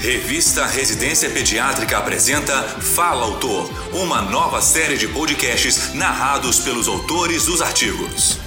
[0.00, 7.62] Revista Residência Pediátrica apresenta Fala Autor, uma nova série de podcasts narrados pelos autores dos
[7.62, 8.38] artigos.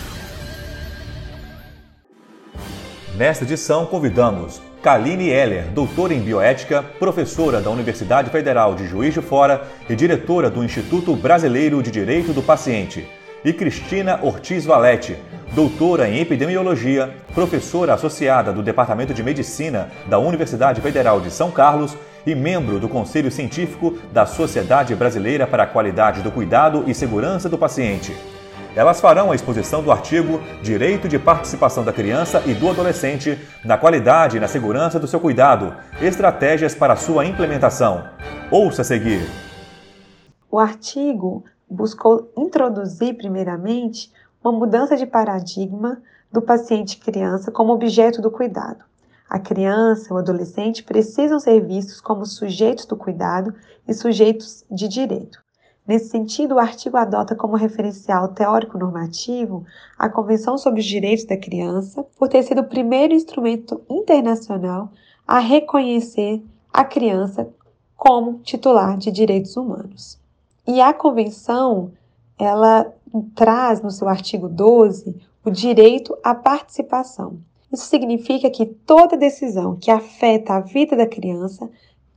[3.16, 9.22] Nesta edição, convidamos Kaline Heller, doutora em bioética, professora da Universidade Federal de Juiz de
[9.22, 13.06] Fora e diretora do Instituto Brasileiro de Direito do Paciente,
[13.44, 15.18] e Cristina Ortiz Valete,
[15.54, 21.98] doutora em epidemiologia, professora associada do Departamento de Medicina da Universidade Federal de São Carlos
[22.26, 27.50] e membro do Conselho Científico da Sociedade Brasileira para a Qualidade do Cuidado e Segurança
[27.50, 28.16] do Paciente.
[28.76, 33.78] Elas farão a exposição do artigo Direito de Participação da Criança e do Adolescente na
[33.78, 38.06] qualidade e na segurança do seu cuidado, estratégias para sua implementação.
[38.52, 39.28] Ouça a seguir.
[40.52, 44.12] O artigo buscou introduzir, primeiramente,
[44.44, 46.02] uma mudança de paradigma
[46.32, 48.84] do paciente criança como objeto do cuidado.
[49.30, 53.54] A criança, o adolescente precisam ser vistos como sujeitos do cuidado
[53.88, 55.40] e sujeitos de direito.
[55.88, 59.66] Nesse sentido, o artigo adota como referencial teórico-normativo
[59.98, 64.92] a Convenção sobre os Direitos da Criança, por ter sido o primeiro instrumento internacional
[65.28, 67.50] a reconhecer a criança
[67.96, 70.19] como titular de direitos humanos.
[70.72, 71.94] E a convenção,
[72.38, 72.94] ela
[73.34, 77.40] traz no seu artigo 12 o direito à participação.
[77.74, 81.68] Isso significa que toda decisão que afeta a vida da criança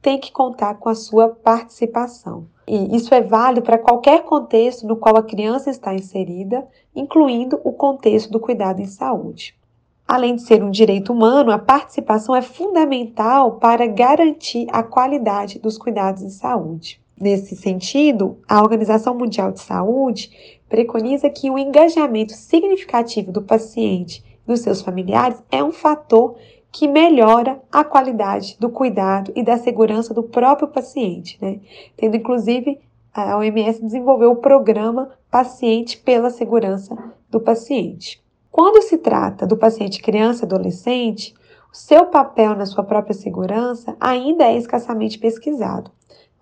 [0.03, 2.47] tem que contar com a sua participação.
[2.69, 6.63] E isso é válido para qualquer contexto no qual a criança está inserida,
[6.95, 9.59] incluindo o contexto do cuidado em saúde.
[10.07, 15.79] Além de ser um direito humano, a participação é fundamental para garantir a qualidade dos
[15.79, 17.02] cuidados em saúde.
[17.21, 20.31] Nesse sentido, a Organização Mundial de Saúde
[20.69, 26.37] preconiza que o engajamento significativo do paciente e dos seus familiares é um fator
[26.73, 31.61] que melhora a qualidade do cuidado e da segurança do próprio paciente, né?
[31.97, 32.81] Tendo inclusive
[33.15, 36.97] a OMS desenvolveu o programa Paciente pela Segurança
[37.29, 38.23] do Paciente.
[38.51, 41.35] Quando se trata do paciente criança e adolescente,
[41.73, 45.91] o seu papel na sua própria segurança ainda é escassamente pesquisado,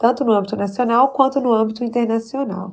[0.01, 2.73] tanto no âmbito nacional quanto no âmbito internacional.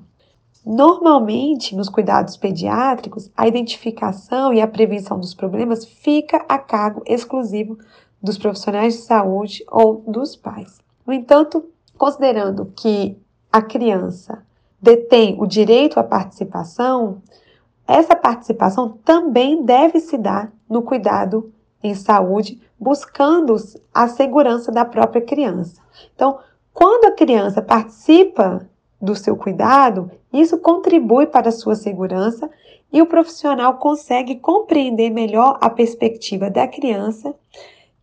[0.66, 7.78] Normalmente, nos cuidados pediátricos, a identificação e a prevenção dos problemas fica a cargo exclusivo
[8.24, 10.80] dos profissionais de saúde ou dos pais.
[11.06, 11.66] No entanto,
[11.98, 13.18] considerando que
[13.52, 14.42] a criança
[14.82, 17.22] detém o direito à participação,
[17.86, 21.52] essa participação também deve se dar no cuidado
[21.84, 23.56] em saúde, buscando
[23.94, 25.82] a segurança da própria criança.
[26.16, 26.40] Então,
[26.80, 28.70] quando a criança participa
[29.02, 32.48] do seu cuidado, isso contribui para a sua segurança
[32.94, 37.34] e o profissional consegue compreender melhor a perspectiva da criança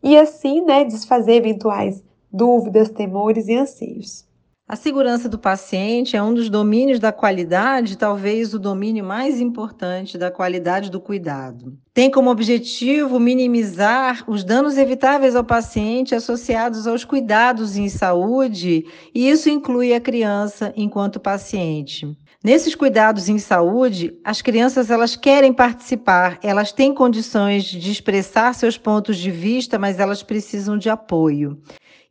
[0.02, 2.02] e assim, né, desfazer eventuais
[2.32, 4.26] dúvidas, temores e anseios.
[4.66, 10.16] A segurança do paciente é um dos domínios da qualidade, talvez o domínio mais importante
[10.16, 11.76] da qualidade do cuidado.
[11.92, 19.28] Tem como objetivo minimizar os danos evitáveis ao paciente associados aos cuidados em saúde, e
[19.28, 22.16] isso inclui a criança enquanto paciente.
[22.42, 28.78] Nesses cuidados em saúde, as crianças elas querem participar, elas têm condições de expressar seus
[28.78, 31.58] pontos de vista, mas elas precisam de apoio.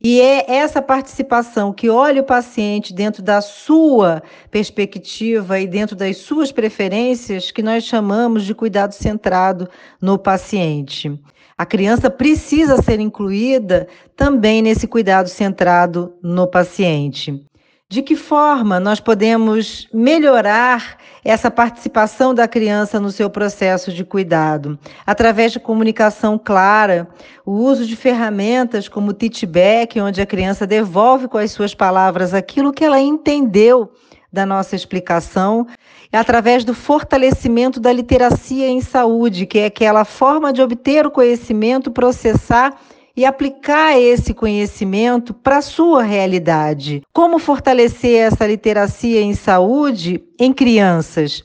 [0.06, 4.22] E é essa participação que olha o paciente dentro da sua
[4.52, 9.70] perspectiva e dentro das suas preferências que nós chamamos de cuidado centrado
[10.02, 11.18] no paciente.
[11.58, 17.42] A criança precisa ser incluída também nesse cuidado centrado no paciente.
[17.88, 24.78] De que forma nós podemos melhorar essa participação da criança no seu processo de cuidado?
[25.06, 27.08] Através de comunicação clara,
[27.46, 32.34] o uso de ferramentas como o teachback, onde a criança devolve com as suas palavras
[32.34, 33.92] aquilo que ela entendeu
[34.32, 35.68] da nossa explicação,
[36.12, 41.92] através do fortalecimento da literacia em saúde, que é aquela forma de obter o conhecimento,
[41.92, 42.76] processar
[43.16, 47.02] e aplicar esse conhecimento para a sua realidade.
[47.14, 51.44] Como fortalecer essa literacia em saúde em crianças?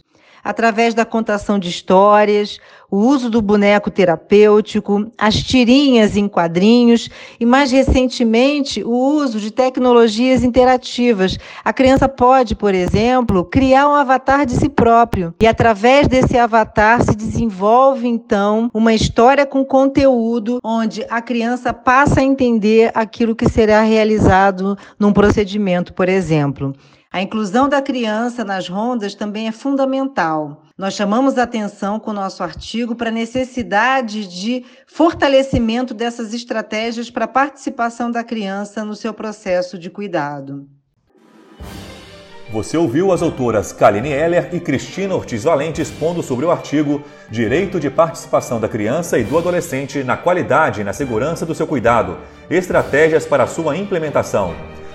[0.49, 2.59] Através da contação de histórias,
[2.91, 9.51] o uso do boneco terapêutico, as tirinhas em quadrinhos e, mais recentemente, o uso de
[9.51, 11.39] tecnologias interativas.
[11.63, 17.03] A criança pode, por exemplo, criar um avatar de si próprio e, através desse avatar,
[17.03, 23.51] se desenvolve então uma história com conteúdo onde a criança passa a entender aquilo que
[23.51, 26.75] será realizado num procedimento, por exemplo.
[27.11, 30.65] A inclusão da criança nas rondas também é fundamental.
[30.77, 37.11] Nós chamamos a atenção com o nosso artigo para a necessidade de fortalecimento dessas estratégias
[37.11, 40.69] para a participação da criança no seu processo de cuidado.
[42.53, 47.81] Você ouviu as autoras Kaline Heller e Cristina Ortiz Valente expondo sobre o artigo Direito
[47.81, 52.19] de Participação da Criança e do Adolescente na Qualidade e na Segurança do Seu Cuidado
[52.51, 54.55] Estratégias para a Sua Implementação.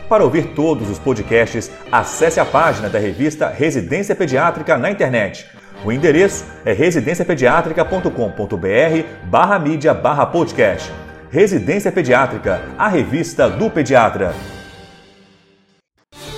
[0.09, 5.45] Para ouvir todos os podcasts, acesse a página da revista Residência Pediátrica na internet.
[5.83, 10.91] O endereço é residenciapediatrica.com.br barra mídia barra podcast.
[11.29, 14.33] Residência Pediátrica, a revista do pediatra.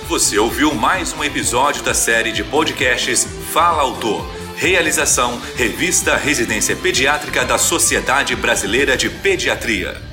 [0.08, 4.26] Você ouviu mais um episódio da série de podcasts Fala Autor.
[4.56, 10.05] Realização: Revista Residência Pediátrica da Sociedade Brasileira de Pediatria.